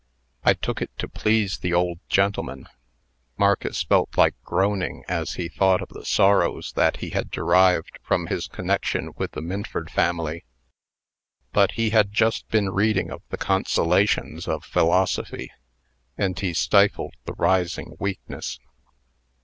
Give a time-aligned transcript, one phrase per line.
[0.43, 2.67] I took it to please the old gentleman."
[3.37, 8.25] Marcus felt like groaning, as he thought of the sorrows that he had derived from
[8.25, 10.43] his connection with the Minford family;
[11.53, 15.51] but he had just been reading of the consolations of philosophy,
[16.17, 18.57] and he stifled the rising weakness.